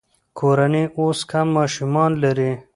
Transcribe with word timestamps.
کورنۍ 0.37 0.85
اوس 0.97 1.19
کم 1.31 1.47
ماشومان 1.57 2.11
لري. 2.23 2.51